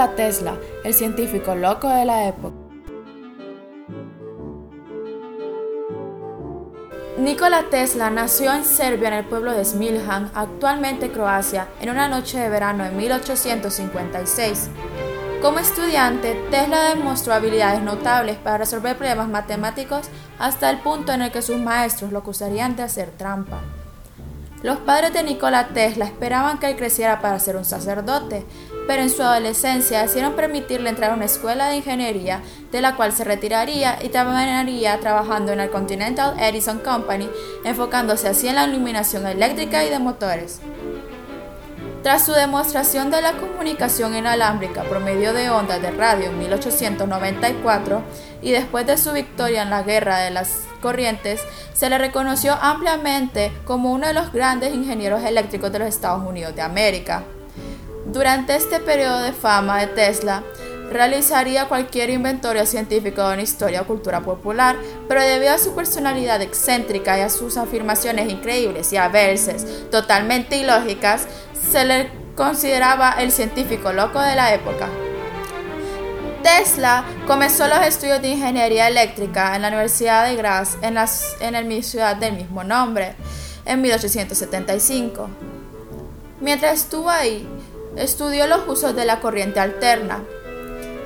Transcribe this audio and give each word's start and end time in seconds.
Nikola 0.00 0.16
Tesla, 0.16 0.58
el 0.82 0.94
científico 0.94 1.54
loco 1.54 1.86
de 1.86 2.06
la 2.06 2.26
época. 2.26 2.56
Nikola 7.18 7.64
Tesla 7.68 8.08
nació 8.08 8.50
en 8.54 8.64
Serbia 8.64 9.08
en 9.08 9.14
el 9.14 9.24
pueblo 9.26 9.52
de 9.52 9.62
Smiljan, 9.62 10.30
actualmente 10.34 11.12
Croacia, 11.12 11.68
en 11.82 11.90
una 11.90 12.08
noche 12.08 12.38
de 12.38 12.48
verano 12.48 12.84
de 12.84 12.92
1856. 12.92 14.70
Como 15.42 15.58
estudiante, 15.58 16.34
Tesla 16.50 16.94
demostró 16.94 17.34
habilidades 17.34 17.82
notables 17.82 18.38
para 18.38 18.56
resolver 18.56 18.96
problemas 18.96 19.28
matemáticos 19.28 20.08
hasta 20.38 20.70
el 20.70 20.78
punto 20.78 21.12
en 21.12 21.20
el 21.20 21.30
que 21.30 21.42
sus 21.42 21.58
maestros 21.58 22.10
lo 22.10 22.20
acusarían 22.20 22.74
de 22.74 22.84
hacer 22.84 23.10
trampa. 23.10 23.60
Los 24.62 24.76
padres 24.78 25.14
de 25.14 25.22
Nikola 25.22 25.68
Tesla 25.68 26.04
esperaban 26.04 26.58
que 26.58 26.68
él 26.68 26.76
creciera 26.76 27.22
para 27.22 27.38
ser 27.38 27.56
un 27.56 27.64
sacerdote, 27.64 28.44
pero 28.86 29.02
en 29.02 29.08
su 29.08 29.22
adolescencia 29.22 30.02
decidieron 30.02 30.34
permitirle 30.34 30.90
entrar 30.90 31.12
a 31.12 31.14
una 31.14 31.24
escuela 31.24 31.68
de 31.68 31.76
ingeniería 31.76 32.42
de 32.70 32.82
la 32.82 32.94
cual 32.94 33.12
se 33.12 33.24
retiraría 33.24 33.98
y 34.02 34.10
terminaría 34.10 35.00
trabajando 35.00 35.52
en 35.52 35.60
el 35.60 35.70
Continental 35.70 36.38
Edison 36.38 36.80
Company, 36.80 37.30
enfocándose 37.64 38.28
así 38.28 38.48
en 38.48 38.56
la 38.56 38.66
iluminación 38.66 39.26
eléctrica 39.26 39.82
y 39.82 39.88
de 39.88 39.98
motores. 39.98 40.60
Tras 42.02 42.24
su 42.24 42.32
demostración 42.32 43.10
de 43.10 43.20
la 43.20 43.34
comunicación 43.34 44.16
inalámbrica 44.16 44.84
por 44.84 45.00
medio 45.00 45.34
de 45.34 45.50
ondas 45.50 45.82
de 45.82 45.90
radio 45.90 46.30
en 46.30 46.38
1894 46.38 48.02
y 48.40 48.52
después 48.52 48.86
de 48.86 48.96
su 48.96 49.12
victoria 49.12 49.62
en 49.62 49.70
la 49.70 49.82
Guerra 49.82 50.20
de 50.20 50.30
las 50.30 50.62
Corrientes, 50.80 51.42
se 51.74 51.90
le 51.90 51.98
reconoció 51.98 52.54
ampliamente 52.54 53.52
como 53.66 53.92
uno 53.92 54.06
de 54.06 54.14
los 54.14 54.32
grandes 54.32 54.72
ingenieros 54.72 55.22
eléctricos 55.24 55.70
de 55.72 55.80
los 55.80 55.88
Estados 55.88 56.26
Unidos 56.26 56.54
de 56.56 56.62
América. 56.62 57.22
Durante 58.06 58.56
este 58.56 58.80
periodo 58.80 59.20
de 59.20 59.34
fama 59.34 59.78
de 59.80 59.88
Tesla, 59.88 60.42
realizaría 60.90 61.68
cualquier 61.68 62.10
inventario 62.10 62.66
científico 62.66 63.22
de 63.22 63.34
una 63.34 63.42
historia 63.42 63.82
o 63.82 63.86
cultura 63.86 64.20
popular, 64.20 64.76
pero 65.06 65.22
debido 65.22 65.52
a 65.52 65.58
su 65.58 65.74
personalidad 65.74 66.42
excéntrica 66.42 67.18
y 67.18 67.20
a 67.20 67.30
sus 67.30 67.56
afirmaciones 67.56 68.28
increíbles 68.28 68.92
y 68.92 68.96
a 68.96 69.08
veces 69.08 69.88
totalmente 69.90 70.56
ilógicas, 70.56 71.28
se 71.70 71.84
le 71.84 72.10
consideraba 72.36 73.12
el 73.18 73.32
científico 73.32 73.92
loco 73.92 74.20
de 74.20 74.34
la 74.34 74.54
época. 74.54 74.88
Tesla 76.42 77.04
comenzó 77.26 77.68
los 77.68 77.82
estudios 77.82 78.22
de 78.22 78.28
ingeniería 78.28 78.88
eléctrica 78.88 79.54
en 79.54 79.62
la 79.62 79.68
Universidad 79.68 80.26
de 80.26 80.36
Graz 80.36 80.78
en, 80.80 80.94
la 80.94 81.06
en 81.40 81.82
ciudad 81.82 82.16
del 82.16 82.34
mismo 82.34 82.64
nombre 82.64 83.14
en 83.66 83.80
1875. 83.82 85.28
Mientras 86.40 86.80
estuvo 86.80 87.10
ahí, 87.10 87.46
estudió 87.96 88.46
los 88.46 88.66
usos 88.66 88.96
de 88.96 89.04
la 89.04 89.20
corriente 89.20 89.60
alterna. 89.60 90.24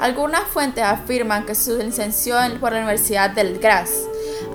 Algunas 0.00 0.44
fuentes 0.44 0.84
afirman 0.84 1.44
que 1.44 1.54
se 1.54 1.82
licenció 1.82 2.36
por 2.60 2.72
la 2.72 2.78
Universidad 2.78 3.30
del 3.30 3.58
Graz, 3.58 3.90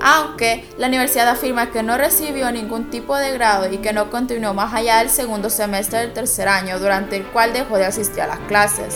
aunque 0.02 0.68
la 0.78 0.88
universidad 0.88 1.28
afirma 1.28 1.72
que 1.72 1.84
no 1.84 1.98
recibió 1.98 2.52
ningún 2.52 2.90
tipo 2.90 3.16
de 3.18 3.32
grado 3.34 3.72
y 3.72 3.78
que 3.78 3.94
no 3.94 4.09
continuó 4.09 4.54
más 4.54 4.73
allá 4.73 5.00
del 5.00 5.09
segundo 5.09 5.50
semestre 5.50 6.00
del 6.00 6.14
tercer 6.14 6.48
año, 6.48 6.80
durante 6.80 7.18
el 7.18 7.26
cual 7.26 7.54
dejó 7.54 7.78
de 7.78 7.86
asistir 7.86 8.22
a 8.22 8.28
las 8.28 8.40
clases. 8.40 8.95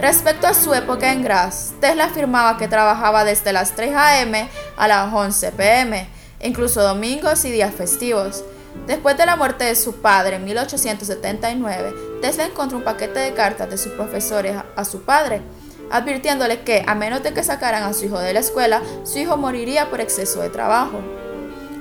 Respecto 0.00 0.46
a 0.46 0.54
su 0.54 0.72
época 0.74 1.12
en 1.12 1.24
Graz, 1.24 1.72
Tesla 1.80 2.04
afirmaba 2.04 2.56
que 2.56 2.68
trabajaba 2.68 3.24
desde 3.24 3.52
las 3.52 3.74
3 3.74 3.94
a.m. 3.96 4.48
a 4.76 4.88
las 4.88 5.12
11 5.12 5.52
p.m., 5.52 6.08
incluso 6.40 6.82
domingos 6.82 7.44
y 7.44 7.50
días 7.50 7.74
festivos. 7.74 8.44
Después 8.86 9.16
de 9.16 9.26
la 9.26 9.34
muerte 9.34 9.64
de 9.64 9.74
su 9.74 10.00
padre 10.00 10.36
en 10.36 10.44
1879, 10.44 11.94
Tesla 12.22 12.46
encontró 12.46 12.78
un 12.78 12.84
paquete 12.84 13.18
de 13.18 13.34
cartas 13.34 13.68
de 13.70 13.76
sus 13.76 13.92
profesores 13.92 14.56
a 14.76 14.84
su 14.84 15.02
padre, 15.02 15.42
advirtiéndole 15.90 16.62
que, 16.62 16.84
a 16.86 16.94
menos 16.94 17.22
de 17.22 17.32
que 17.32 17.42
sacaran 17.42 17.82
a 17.82 17.92
su 17.92 18.06
hijo 18.06 18.18
de 18.18 18.32
la 18.32 18.40
escuela, 18.40 18.82
su 19.04 19.18
hijo 19.18 19.36
moriría 19.36 19.90
por 19.90 20.00
exceso 20.00 20.40
de 20.40 20.50
trabajo. 20.50 21.00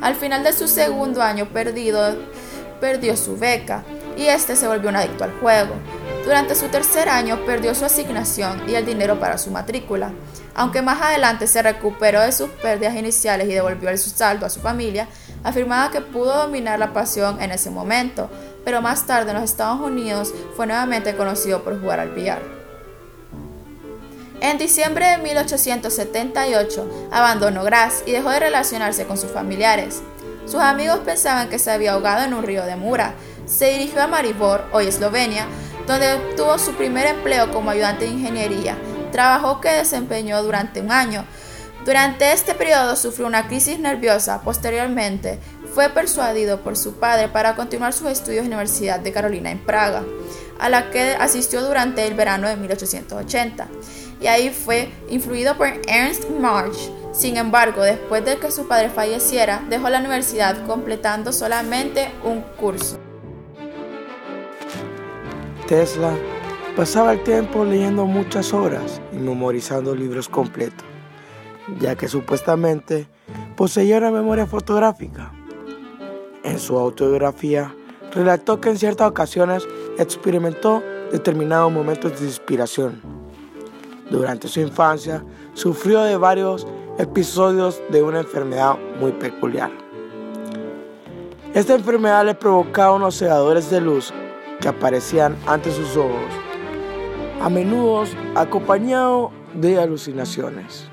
Al 0.01 0.15
final 0.15 0.43
de 0.43 0.53
su 0.53 0.67
segundo 0.67 1.21
año 1.21 1.47
perdido, 1.47 2.15
perdió 2.79 3.17
su 3.17 3.37
beca 3.37 3.83
y 4.15 4.25
este 4.25 4.55
se 4.55 4.67
volvió 4.67 4.89
un 4.89 4.95
adicto 4.95 5.23
al 5.23 5.39
juego. 5.39 5.75
Durante 6.23 6.55
su 6.55 6.67
tercer 6.67 7.07
año 7.07 7.45
perdió 7.45 7.73
su 7.73 7.85
asignación 7.85 8.63
y 8.67 8.75
el 8.75 8.85
dinero 8.85 9.19
para 9.19 9.37
su 9.37 9.51
matrícula. 9.51 10.11
Aunque 10.55 10.81
más 10.81 11.01
adelante 11.01 11.47
se 11.47 11.61
recuperó 11.61 12.21
de 12.21 12.31
sus 12.31 12.49
pérdidas 12.49 12.95
iniciales 12.95 13.47
y 13.47 13.53
devolvió 13.53 13.89
el 13.89 13.97
saldo 13.97 14.45
a 14.45 14.49
su 14.49 14.59
familia, 14.59 15.07
afirmaba 15.43 15.91
que 15.91 16.01
pudo 16.01 16.35
dominar 16.35 16.79
la 16.79 16.93
pasión 16.93 17.41
en 17.41 17.51
ese 17.51 17.69
momento, 17.69 18.29
pero 18.65 18.81
más 18.81 19.05
tarde 19.05 19.31
en 19.31 19.35
los 19.35 19.49
Estados 19.49 19.79
Unidos 19.79 20.33
fue 20.55 20.65
nuevamente 20.65 21.15
conocido 21.15 21.63
por 21.63 21.79
jugar 21.79 21.99
al 21.99 22.09
billar. 22.09 22.56
En 24.39 24.59
diciembre 24.59 25.07
de 25.07 25.17
1878 25.17 27.09
abandonó 27.11 27.63
Graz 27.63 28.03
y 28.05 28.11
dejó 28.11 28.29
de 28.29 28.39
relacionarse 28.39 29.05
con 29.05 29.17
sus 29.17 29.31
familiares. 29.31 30.01
Sus 30.45 30.61
amigos 30.61 30.99
pensaban 30.99 31.49
que 31.49 31.59
se 31.59 31.71
había 31.71 31.93
ahogado 31.93 32.23
en 32.23 32.33
un 32.33 32.43
río 32.43 32.63
de 32.65 32.75
Mura. 32.75 33.15
Se 33.45 33.71
dirigió 33.71 34.01
a 34.03 34.07
Maribor, 34.07 34.65
hoy 34.71 34.87
Eslovenia, 34.87 35.47
donde 35.87 36.13
obtuvo 36.13 36.59
su 36.59 36.73
primer 36.75 37.07
empleo 37.07 37.51
como 37.51 37.71
ayudante 37.71 38.05
de 38.05 38.11
ingeniería, 38.11 38.77
trabajo 39.11 39.59
que 39.59 39.69
desempeñó 39.69 40.43
durante 40.43 40.81
un 40.81 40.91
año. 40.91 41.25
Durante 41.83 42.31
este 42.31 42.53
periodo 42.53 42.95
sufrió 42.95 43.25
una 43.25 43.47
crisis 43.47 43.79
nerviosa. 43.79 44.41
Posteriormente, 44.41 45.39
fue 45.73 45.89
persuadido 45.89 46.61
por 46.61 46.77
su 46.77 46.95
padre 46.95 47.27
para 47.27 47.55
continuar 47.55 47.93
sus 47.93 48.09
estudios 48.09 48.43
en 48.43 48.51
la 48.51 48.57
Universidad 48.57 48.99
de 48.99 49.11
Carolina 49.11 49.51
en 49.51 49.65
Praga, 49.65 50.03
a 50.59 50.69
la 50.69 50.91
que 50.91 51.15
asistió 51.19 51.61
durante 51.61 52.05
el 52.05 52.13
verano 52.13 52.47
de 52.47 52.57
1880. 52.57 53.67
Y 54.19 54.27
ahí 54.27 54.49
fue 54.49 54.89
influido 55.09 55.55
por 55.57 55.67
Ernst 55.87 56.29
March. 56.29 56.91
Sin 57.13 57.37
embargo, 57.37 57.81
después 57.81 58.23
de 58.25 58.37
que 58.37 58.51
su 58.51 58.67
padre 58.67 58.89
falleciera, 58.89 59.63
dejó 59.69 59.89
la 59.89 59.99
universidad 59.99 60.65
completando 60.65 61.31
solamente 61.31 62.11
un 62.23 62.41
curso. 62.41 62.99
Tesla 65.67 66.13
pasaba 66.75 67.13
el 67.13 67.23
tiempo 67.23 67.65
leyendo 67.65 68.05
muchas 68.05 68.53
horas 68.53 69.01
y 69.11 69.17
memorizando 69.17 69.95
libros 69.95 70.29
completos, 70.29 70.85
ya 71.79 71.95
que 71.95 72.07
supuestamente 72.07 73.07
poseía 73.55 73.97
una 73.97 74.11
memoria 74.11 74.45
fotográfica. 74.45 75.33
En 76.43 76.59
su 76.59 76.77
autobiografía 76.77 77.75
relató 78.13 78.61
que 78.61 78.69
en 78.69 78.77
ciertas 78.77 79.09
ocasiones 79.09 79.67
experimentó 79.97 80.83
determinados 81.11 81.71
momentos 81.71 82.19
de 82.19 82.27
inspiración. 82.27 83.16
Durante 84.09 84.47
su 84.47 84.61
infancia 84.61 85.23
sufrió 85.53 86.01
de 86.01 86.17
varios 86.17 86.65
episodios 86.97 87.81
de 87.89 88.01
una 88.01 88.19
enfermedad 88.19 88.77
muy 88.99 89.11
peculiar. 89.11 89.71
Esta 91.53 91.75
enfermedad 91.75 92.25
le 92.25 92.35
provocaba 92.35 92.93
unos 92.93 93.15
cegadores 93.15 93.69
de 93.69 93.81
luz 93.81 94.13
que 94.61 94.67
aparecían 94.67 95.35
ante 95.45 95.71
sus 95.71 95.97
ojos, 95.97 96.31
a 97.41 97.49
menudo 97.49 98.03
acompañado 98.35 99.31
de 99.53 99.79
alucinaciones. 99.79 100.87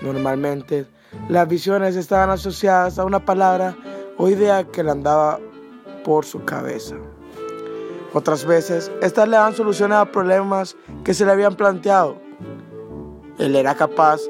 Normalmente, 0.00 0.86
las 1.28 1.48
visiones 1.48 1.96
estaban 1.96 2.30
asociadas 2.30 2.98
a 2.98 3.04
una 3.04 3.24
palabra 3.24 3.76
o 4.18 4.28
idea 4.28 4.64
que 4.64 4.82
le 4.82 4.90
andaba 4.90 5.38
por 6.04 6.24
su 6.24 6.44
cabeza. 6.44 6.96
Otras 8.12 8.44
veces, 8.44 8.90
estas 9.02 9.28
le 9.28 9.36
daban 9.36 9.54
soluciones 9.54 9.98
a 9.98 10.10
problemas 10.10 10.76
que 11.04 11.14
se 11.14 11.24
le 11.24 11.32
habían 11.32 11.54
planteado. 11.54 12.16
Él 13.38 13.56
era 13.56 13.74
capaz 13.74 14.20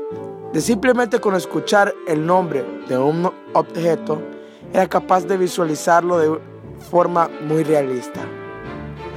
de 0.53 0.61
simplemente 0.61 1.21
con 1.21 1.35
escuchar 1.35 1.95
el 2.09 2.25
nombre 2.25 2.65
de 2.89 2.99
un 2.99 3.31
objeto, 3.53 4.21
era 4.73 4.89
capaz 4.89 5.27
de 5.27 5.37
visualizarlo 5.37 6.19
de 6.19 6.41
forma 6.91 7.29
muy 7.43 7.63
realista. 7.63 8.21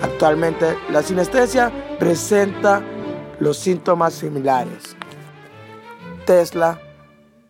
Actualmente, 0.02 0.78
la 0.92 1.02
sinestesia 1.02 1.72
presenta 1.98 2.82
los 3.40 3.58
síntomas 3.58 4.14
similares. 4.14 4.96
Tesla 6.26 6.80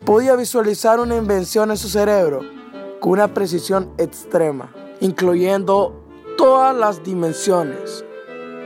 podía 0.06 0.36
visualizar 0.36 1.00
una 1.00 1.18
invención 1.18 1.72
en 1.72 1.78
su 1.78 1.90
cerebro 1.90 2.42
con 3.00 3.14
una 3.14 3.34
precisión 3.34 3.94
extrema, 3.98 4.72
incluyendo 5.00 5.99
todas 6.40 6.74
las 6.74 7.04
dimensiones 7.04 8.06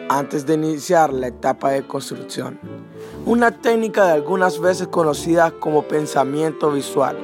antes 0.07 0.45
de 0.45 0.53
iniciar 0.53 1.11
la 1.11 1.29
etapa 1.29 1.71
de 1.71 1.81
construcción. 1.87 2.59
Una 3.25 3.49
técnica 3.49 4.05
de 4.05 4.11
algunas 4.11 4.59
veces 4.59 4.89
conocida 4.89 5.49
como 5.49 5.81
pensamiento 5.81 6.69
visual. 6.69 7.17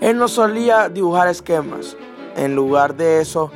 Él 0.00 0.16
no 0.16 0.28
solía 0.28 0.88
dibujar 0.88 1.26
esquemas, 1.26 1.96
en 2.36 2.54
lugar 2.54 2.94
de 2.94 3.20
eso, 3.20 3.50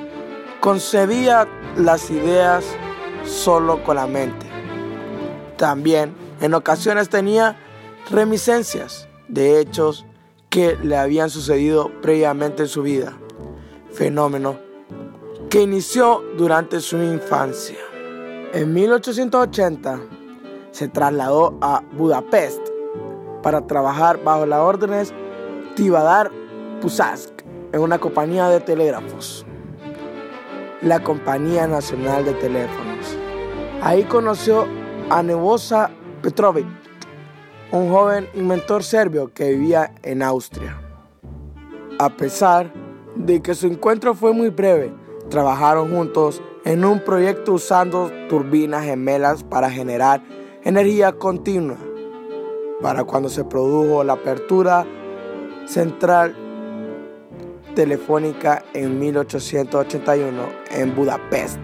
concebía 0.59 1.47
las 1.77 2.11
ideas 2.11 2.65
solo 3.25 3.85
con 3.85 3.95
la 3.95 4.09
mente. 4.09 4.47
También 5.57 6.17
en 6.41 6.53
ocasiones 6.53 7.09
tenía 7.09 7.57
reminiscencias 8.11 9.09
de 9.29 9.61
hechos 9.61 10.05
que 10.51 10.77
le 10.83 10.97
habían 10.97 11.31
sucedido 11.31 11.93
previamente 12.03 12.65
en 12.65 12.69
su 12.69 12.83
vida, 12.83 13.17
fenómeno 13.93 14.68
que 15.49 15.63
inició 15.63 16.23
durante 16.37 16.79
su 16.81 16.99
infancia. 16.99 17.79
En 18.53 18.75
1880 18.75 20.01
se 20.73 20.89
trasladó 20.89 21.57
a 21.63 21.83
Budapest 21.93 22.61
para 23.43 23.67
trabajar 23.67 24.23
bajo 24.23 24.45
las 24.45 24.61
órdenes 24.61 25.15
Tivadar 25.75 26.31
Pusask 26.83 27.31
en 27.73 27.81
una 27.81 27.99
compañía 27.99 28.49
de 28.49 28.61
telégrafos, 28.61 29.47
la 30.83 31.03
Compañía 31.03 31.67
Nacional 31.67 32.27
de 32.27 32.35
Teléfonos. 32.35 33.17
Ahí 33.81 34.05
conoció 34.05 34.67
a 35.09 35.23
Nevosa 35.23 35.91
Petrovic, 36.21 36.67
un 37.73 37.91
joven 37.91 38.29
inventor 38.35 38.83
serbio 38.83 39.33
que 39.33 39.51
vivía 39.51 39.95
en 40.03 40.23
Austria. 40.23 40.79
A 41.99 42.11
pesar 42.11 42.71
de 43.15 43.41
que 43.41 43.55
su 43.55 43.67
encuentro 43.67 44.15
fue 44.15 44.33
muy 44.33 44.51
breve, 44.51 44.93
trabajaron 45.29 45.91
juntos 45.91 46.43
en 46.65 46.85
un 46.85 47.01
proyecto 47.01 47.55
usando 47.55 48.11
turbinas 48.29 48.85
gemelas 48.85 49.43
para 49.43 49.71
generar 49.71 50.23
energía 50.65 51.13
continua. 51.13 51.77
Para 52.81 53.05
cuando 53.05 53.29
se 53.29 53.45
produjo 53.45 54.05
la 54.05 54.15
apertura 54.15 54.87
central 55.67 56.37
telefónica 57.75 58.65
en 58.75 58.99
1881 58.99 60.43
en 60.71 60.95
Budapest. 60.95 61.59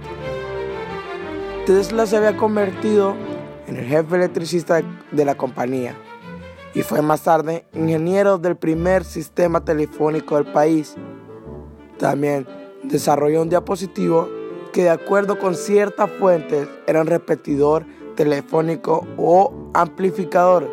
Tesla 1.66 2.06
se 2.06 2.16
había 2.16 2.36
convertido 2.36 3.14
en 3.66 3.76
el 3.76 3.86
jefe 3.86 4.16
electricista 4.16 4.82
de 5.10 5.24
la 5.24 5.34
compañía 5.34 5.96
y 6.74 6.82
fue 6.82 7.00
más 7.02 7.22
tarde 7.22 7.64
ingeniero 7.72 8.38
del 8.38 8.56
primer 8.56 9.04
sistema 9.04 9.64
telefónico 9.64 10.36
del 10.36 10.52
país. 10.52 10.96
También 11.98 12.46
desarrolló 12.84 13.42
un 13.42 13.48
diapositivo 13.48 14.28
que 14.72 14.84
de 14.84 14.90
acuerdo 14.90 15.38
con 15.38 15.54
ciertas 15.54 16.10
fuentes 16.18 16.68
era 16.86 17.00
un 17.00 17.06
repetidor 17.06 17.86
telefónico 18.16 19.06
o 19.16 19.70
amplificador. 19.72 20.68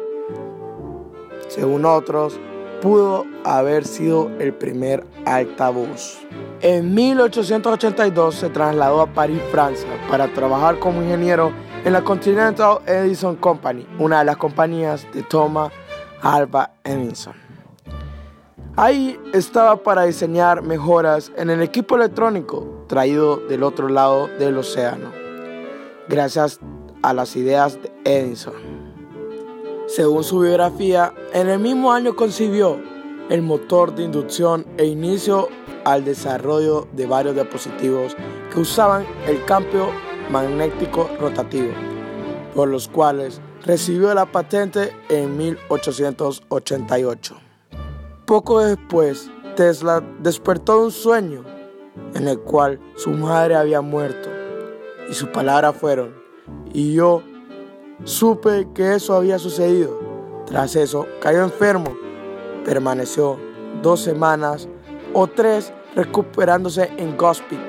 Según 1.48 1.86
otros, 1.86 2.40
pudo 2.82 3.26
haber 3.44 3.86
sido 3.86 4.32
el 4.40 4.54
primer 4.54 5.06
altavoz. 5.26 6.20
En 6.62 6.94
1882 6.94 8.36
se 8.36 8.50
trasladó 8.50 9.02
a 9.02 9.14
París, 9.14 9.42
Francia, 9.52 9.90
para 10.10 10.32
trabajar 10.34 10.80
como 10.80 11.02
ingeniero 11.02 11.52
en 11.86 11.94
la 11.94 12.04
Continental 12.04 12.80
Edison 12.86 13.36
Company, 13.36 13.88
una 14.00 14.20
de 14.20 14.26
las 14.26 14.38
compañías 14.38 15.08
de 15.14 15.24
Thomas 15.24 15.72
Alva 16.22 16.74
Edison. 16.84 17.51
Ahí 18.78 19.20
estaba 19.34 19.84
para 19.84 20.04
diseñar 20.04 20.62
mejoras 20.62 21.30
en 21.36 21.50
el 21.50 21.62
equipo 21.62 21.98
electrónico 21.98 22.86
traído 22.88 23.36
del 23.36 23.64
otro 23.64 23.90
lado 23.90 24.30
del 24.40 24.58
océano, 24.58 25.12
gracias 26.08 26.58
a 27.02 27.14
las 27.14 27.36
ideas 27.36 27.78
de 27.82 27.92
Edison. 28.06 28.54
Según 29.88 30.24
su 30.24 30.40
biografía, 30.40 31.14
en 31.34 31.50
el 31.50 31.60
mismo 31.60 31.92
año 31.92 32.16
concibió 32.16 32.80
el 33.30 33.42
motor 33.42 33.94
de 33.94 34.04
inducción 34.04 34.66
e 34.78 34.86
inicio 34.86 35.50
al 35.84 36.06
desarrollo 36.06 36.88
de 36.94 37.08
varios 37.08 37.36
dispositivos 37.36 38.16
que 38.54 38.62
usaban 38.62 39.06
el 39.28 39.44
campo 39.44 39.90
magnético 40.30 41.10
rotativo, 41.20 41.74
por 42.56 42.70
los 42.70 42.88
cuales 42.88 43.42
recibió 43.66 44.14
la 44.14 44.32
patente 44.32 44.94
en 45.10 45.36
1888. 45.36 47.51
Poco 48.32 48.62
después, 48.62 49.30
Tesla 49.58 50.02
despertó 50.20 50.78
de 50.78 50.86
un 50.86 50.92
sueño 50.92 51.44
en 52.14 52.30
el 52.30 52.40
cual 52.40 52.80
su 52.96 53.10
madre 53.10 53.56
había 53.56 53.82
muerto 53.82 54.30
y 55.10 55.14
sus 55.14 55.28
palabras 55.28 55.76
fueron, 55.76 56.16
y 56.72 56.94
yo 56.94 57.24
supe 58.06 58.70
que 58.74 58.96
eso 58.96 59.18
había 59.18 59.38
sucedido. 59.38 60.00
Tras 60.46 60.78
eso, 60.78 61.08
cayó 61.20 61.44
enfermo, 61.44 61.94
permaneció 62.64 63.38
dos 63.82 64.00
semanas 64.00 64.70
o 65.12 65.28
tres 65.28 65.74
recuperándose 65.94 66.90
en 66.96 67.18
Gospit 67.18 67.60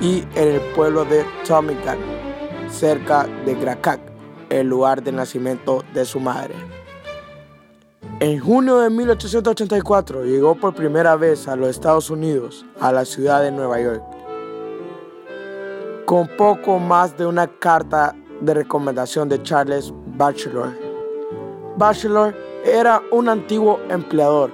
y 0.00 0.20
en 0.36 0.54
el 0.54 0.60
pueblo 0.74 1.04
de 1.04 1.22
Tomican, 1.46 1.98
cerca 2.70 3.26
de 3.44 3.54
Grakak, 3.54 4.00
el 4.48 4.68
lugar 4.68 5.02
de 5.02 5.12
nacimiento 5.12 5.84
de 5.92 6.06
su 6.06 6.18
madre. 6.18 6.75
En 8.18 8.40
junio 8.40 8.78
de 8.78 8.88
1884 8.88 10.24
llegó 10.24 10.54
por 10.54 10.74
primera 10.74 11.16
vez 11.16 11.46
a 11.48 11.54
los 11.54 11.68
Estados 11.68 12.08
Unidos, 12.08 12.64
a 12.80 12.90
la 12.90 13.04
ciudad 13.04 13.42
de 13.42 13.52
Nueva 13.52 13.78
York, 13.78 14.02
con 16.06 16.26
poco 16.38 16.78
más 16.78 17.18
de 17.18 17.26
una 17.26 17.46
carta 17.46 18.16
de 18.40 18.54
recomendación 18.54 19.28
de 19.28 19.42
Charles 19.42 19.92
Batchelor. 20.16 20.72
Batchelor 21.76 22.34
era 22.64 23.02
un 23.10 23.28
antiguo 23.28 23.80
empleador. 23.90 24.50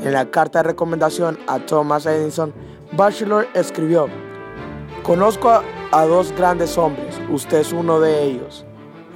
En 0.00 0.14
la 0.14 0.30
carta 0.30 0.60
de 0.60 0.68
recomendación 0.68 1.38
a 1.46 1.58
Thomas 1.58 2.06
Edison, 2.06 2.54
Batchelor 2.92 3.46
escribió, 3.52 4.08
Conozco 5.02 5.50
a, 5.50 6.06
dos 6.06 6.32
grandes 6.32 6.78
hombres, 6.78 7.20
usted 7.30 7.58
es 7.58 7.70
uno 7.70 8.00
de 8.00 8.22
ellos. 8.22 8.64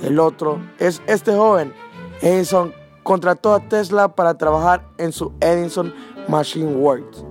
El 0.03 0.21
otro 0.21 0.61
es 0.79 1.01
este 1.07 1.35
joven. 1.35 1.73
Edison 2.21 2.75
contrató 3.03 3.55
a 3.55 3.61
Tesla 3.61 4.15
para 4.15 4.39
trabajar 4.39 4.89
en 4.99 5.13
su 5.13 5.33
Edison 5.41 5.93
Machine 6.29 6.75
Works. 6.75 7.25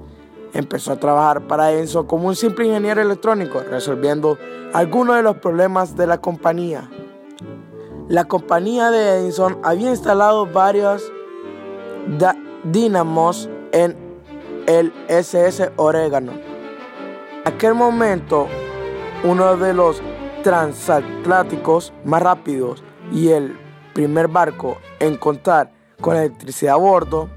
Empezó 0.54 0.92
a 0.92 1.00
trabajar 1.00 1.48
para 1.48 1.72
Edison 1.72 2.06
como 2.06 2.28
un 2.28 2.36
simple 2.36 2.66
ingeniero 2.66 3.02
electrónico, 3.02 3.62
resolviendo 3.62 4.38
algunos 4.74 5.16
de 5.16 5.24
los 5.24 5.38
problemas 5.38 5.96
de 5.96 6.08
la 6.08 6.20
compañía. 6.20 6.90
La 8.10 8.26
compañía 8.26 8.92
de 8.92 9.20
Edison 9.20 9.58
había 9.64 9.90
instalado 9.90 10.46
varios 10.46 11.12
dínamos 12.64 13.50
en 13.72 13.96
el 14.68 14.92
SS 15.08 15.72
Oregano 15.78 16.34
aquel 17.46 17.74
momento, 17.74 18.48
uno 19.24 19.58
de 19.58 19.74
los 19.74 20.02
transatlánticos 20.44 21.94
más 22.06 22.22
rápidos 22.22 22.84
y 23.12 23.30
el 23.30 23.58
primer 23.94 24.28
barco 24.28 24.78
en 25.00 25.18
contar 25.18 25.72
con 26.00 26.18
electricidad 26.18 26.74
a 26.74 26.78
bordo, 26.78 27.30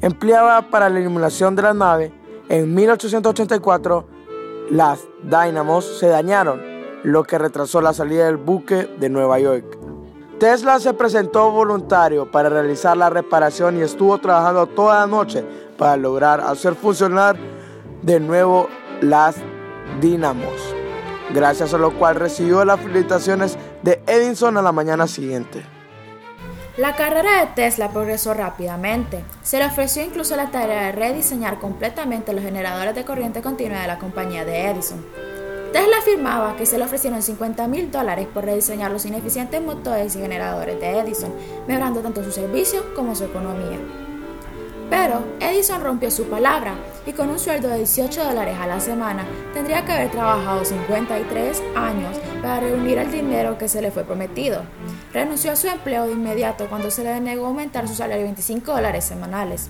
empleaba 0.00 0.62
para 0.62 0.88
la 0.88 1.00
iluminación 1.00 1.56
de 1.56 1.62
la 1.62 1.74
nave. 1.74 2.12
En 2.48 2.74
1884, 2.74 4.06
las 4.70 5.00
dínamos 5.22 5.84
se 5.98 6.08
dañaron, 6.08 6.60
lo 7.02 7.24
que 7.24 7.38
retrasó 7.38 7.80
la 7.80 7.92
salida 7.92 8.26
del 8.26 8.36
buque 8.36 8.88
de 8.98 9.08
Nueva 9.08 9.38
York. 9.38 9.78
Tesla 10.38 10.78
se 10.78 10.92
presentó 10.92 11.50
voluntario 11.50 12.30
para 12.30 12.48
realizar 12.48 12.96
la 12.96 13.08
reparación 13.08 13.78
y 13.78 13.80
estuvo 13.80 14.18
trabajando 14.18 14.66
toda 14.66 15.00
la 15.00 15.06
noche 15.06 15.44
para 15.78 15.96
lograr 15.96 16.40
hacer 16.40 16.74
funcionar 16.74 17.36
de 18.02 18.20
nuevo 18.20 18.68
las 19.00 19.36
dinamos, 20.00 20.52
gracias 21.32 21.72
a 21.72 21.78
lo 21.78 21.92
cual 21.98 22.16
recibió 22.16 22.64
las 22.64 22.80
felicitaciones 22.80 23.58
de 23.82 24.02
Edison 24.06 24.56
a 24.56 24.62
la 24.62 24.72
mañana 24.72 25.06
siguiente. 25.06 25.75
La 26.76 26.94
carrera 26.94 27.40
de 27.40 27.46
Tesla 27.54 27.88
progresó 27.88 28.34
rápidamente. 28.34 29.24
Se 29.42 29.58
le 29.58 29.64
ofreció 29.64 30.04
incluso 30.04 30.36
la 30.36 30.50
tarea 30.50 30.82
de 30.82 30.92
rediseñar 30.92 31.58
completamente 31.58 32.34
los 32.34 32.44
generadores 32.44 32.94
de 32.94 33.06
corriente 33.06 33.40
continua 33.40 33.80
de 33.80 33.86
la 33.86 33.98
compañía 33.98 34.44
de 34.44 34.66
Edison. 34.66 35.02
Tesla 35.72 35.96
afirmaba 35.98 36.54
que 36.56 36.66
se 36.66 36.76
le 36.76 36.84
ofrecieron 36.84 37.22
50 37.22 37.66
mil 37.66 37.90
dólares 37.90 38.28
por 38.32 38.44
rediseñar 38.44 38.90
los 38.90 39.06
ineficientes 39.06 39.62
motores 39.62 40.16
y 40.16 40.20
generadores 40.20 40.78
de 40.78 40.98
Edison, 40.98 41.32
mejorando 41.66 42.00
tanto 42.00 42.22
su 42.22 42.30
servicio 42.30 42.94
como 42.94 43.14
su 43.14 43.24
economía. 43.24 43.78
Pero 44.90 45.24
Edison 45.40 45.82
rompió 45.82 46.10
su 46.10 46.24
palabra 46.24 46.74
y 47.06 47.12
con 47.12 47.30
un 47.30 47.38
sueldo 47.38 47.68
de 47.68 47.78
18 47.78 48.22
dólares 48.22 48.58
a 48.60 48.66
la 48.66 48.80
semana 48.80 49.24
tendría 49.54 49.82
que 49.86 49.92
haber 49.92 50.10
trabajado 50.10 50.62
53 50.62 51.62
años 51.74 52.18
para 52.42 52.60
reunir 52.60 52.98
el 52.98 53.10
dinero 53.10 53.58
que 53.58 53.68
se 53.68 53.82
le 53.82 53.90
fue 53.90 54.04
prometido. 54.04 54.62
Renunció 55.12 55.52
a 55.52 55.56
su 55.56 55.68
empleo 55.68 56.06
de 56.06 56.12
inmediato 56.12 56.68
cuando 56.68 56.90
se 56.90 57.04
le 57.04 57.10
denegó 57.10 57.46
aumentar 57.46 57.88
su 57.88 57.94
salario 57.94 58.22
a 58.22 58.26
25 58.26 58.72
dólares 58.72 59.04
semanales. 59.04 59.68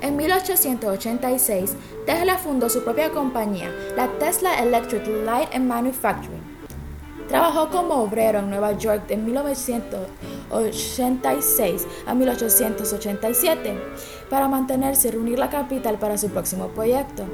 En 0.00 0.16
1886, 0.16 1.74
Tesla 2.06 2.36
fundó 2.38 2.68
su 2.68 2.84
propia 2.84 3.10
compañía, 3.10 3.70
la 3.96 4.08
Tesla 4.18 4.62
Electric 4.62 5.06
Light 5.24 5.54
and 5.54 5.66
Manufacturing 5.66 6.56
Trabajó 7.28 7.70
como 7.70 7.94
obrero 7.94 8.38
en 8.38 8.50
Nueva 8.50 8.72
York 8.78 9.08
de 9.08 9.16
1986 10.50 11.86
a 12.06 12.14
1887 12.14 13.78
para 14.30 14.48
mantenerse 14.48 15.08
y 15.08 15.10
reunir 15.12 15.38
la 15.38 15.50
capital 15.50 15.98
para 15.98 16.18
su 16.18 16.28
próximo 16.28 16.68
proyecto. 16.68 17.24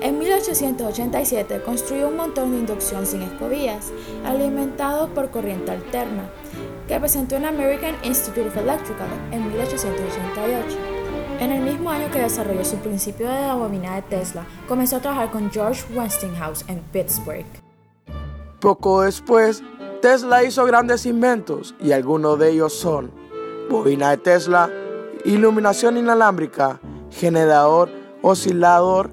En 0.00 0.18
1887 0.18 1.62
construyó 1.62 2.08
un 2.08 2.16
montón 2.16 2.52
de 2.52 2.58
inducción 2.58 3.06
sin 3.06 3.22
escobillas, 3.22 3.92
alimentado 4.24 5.08
por 5.08 5.30
corriente 5.30 5.70
alterna, 5.70 6.28
que 6.88 6.98
presentó 6.98 7.36
en 7.36 7.46
American 7.46 7.94
Institute 8.02 8.48
of 8.48 8.56
Electrical 8.56 9.08
en 9.30 9.46
1888. 9.48 10.76
En 11.40 11.52
el 11.52 11.62
mismo 11.62 11.88
año 11.88 12.10
que 12.10 12.20
desarrolló 12.20 12.64
su 12.64 12.76
principio 12.76 13.26
de 13.26 13.46
la 13.46 13.54
bobina 13.54 13.94
de 13.94 14.02
Tesla, 14.02 14.44
comenzó 14.68 14.96
a 14.96 15.00
trabajar 15.00 15.30
con 15.30 15.50
George 15.50 15.82
Westinghouse 15.94 16.64
en 16.68 16.80
Pittsburgh. 16.92 17.46
Poco 18.60 19.02
después, 19.02 19.62
Tesla 20.00 20.42
hizo 20.44 20.64
grandes 20.64 21.04
inventos 21.04 21.74
y 21.78 21.92
algunos 21.92 22.38
de 22.38 22.50
ellos 22.50 22.72
son 22.72 23.10
bobina 23.68 24.10
de 24.10 24.16
Tesla, 24.16 24.70
iluminación 25.24 25.98
inalámbrica, 25.98 26.80
generador 27.10 27.90
oscilador 28.22 29.10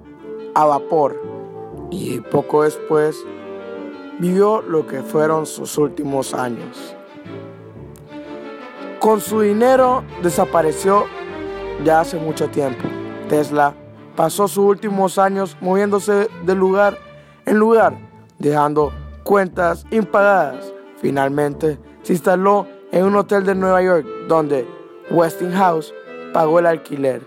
a 0.56 0.66
vapor 0.66 1.22
y 1.92 2.20
poco 2.20 2.64
después 2.64 3.18
vivió 4.20 4.62
lo 4.62 4.88
que 4.88 5.02
fueron 5.02 5.46
sus 5.46 5.78
últimos 5.78 6.34
años. 6.34 6.96
Con 9.00 9.20
su 9.20 9.42
dinero 9.42 10.04
desapareció 10.24 11.06
ya 11.84 12.00
hace 12.00 12.18
mucho 12.18 12.50
tiempo. 12.50 12.88
Tesla 13.28 13.76
pasó 14.16 14.48
sus 14.48 14.66
últimos 14.66 15.18
años 15.18 15.58
moviéndose 15.62 16.30
de 16.46 16.56
lugar 16.56 16.98
en 17.46 17.58
lugar, 17.58 17.98
dejando 18.40 18.92
cuentas 19.24 19.86
impagadas. 19.92 20.74
Finalmente 20.98 21.80
se 22.02 22.14
instaló 22.14 22.68
en 22.92 23.06
un 23.06 23.16
hotel 23.16 23.46
de 23.46 23.56
Nueva 23.56 23.82
York 23.82 24.06
donde 24.28 24.68
Westinghouse 25.12 25.94
pagó 26.34 26.60
el 26.60 26.66
alquiler. 26.66 27.22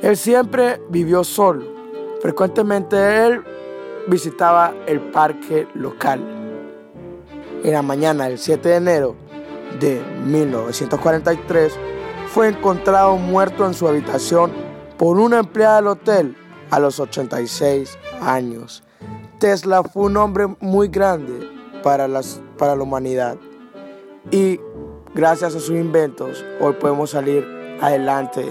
Él 0.00 0.16
siempre 0.16 0.80
vivió 0.88 1.24
solo. 1.24 1.64
Frecuentemente 2.20 3.26
él 3.26 3.42
visitaba 4.08 4.74
el 4.86 5.00
parque 5.00 5.68
local. 5.74 6.20
En 7.62 7.72
la 7.72 7.82
mañana 7.82 8.28
del 8.28 8.38
7 8.38 8.68
de 8.68 8.76
enero 8.76 9.16
de 9.78 10.02
1943 10.26 11.78
fue 12.28 12.48
encontrado 12.48 13.16
muerto 13.16 13.66
en 13.66 13.74
su 13.74 13.86
habitación 13.86 14.50
por 14.98 15.18
una 15.18 15.40
empleada 15.40 15.76
del 15.76 15.88
hotel 15.88 16.36
a 16.70 16.80
los 16.80 16.98
86 16.98 17.98
años. 18.20 18.82
Tesla 19.38 19.82
fue 19.82 20.04
un 20.04 20.16
hombre 20.16 20.46
muy 20.60 20.88
grande 20.88 21.51
para, 21.82 22.08
las, 22.08 22.40
para 22.58 22.76
la 22.76 22.82
humanidad 22.82 23.36
y 24.30 24.60
gracias 25.14 25.54
a 25.54 25.60
sus 25.60 25.70
inventos 25.70 26.44
hoy 26.60 26.74
podemos 26.74 27.10
salir 27.10 27.46
adelante. 27.80 28.46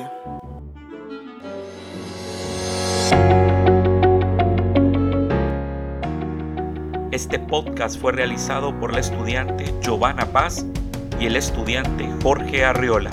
Este 7.11 7.39
podcast 7.39 8.00
fue 8.00 8.13
realizado 8.13 8.77
por 8.79 8.93
la 8.93 9.00
estudiante 9.00 9.65
Giovanna 9.81 10.25
Paz 10.27 10.65
y 11.19 11.25
el 11.25 11.35
estudiante 11.35 12.09
Jorge 12.23 12.65
Arriola. 12.65 13.11